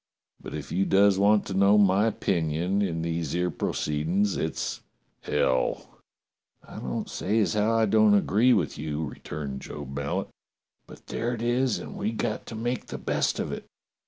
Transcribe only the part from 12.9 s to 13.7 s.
best of it.